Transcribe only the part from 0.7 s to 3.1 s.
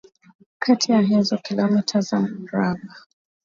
ya hizo Kilomita za Mraba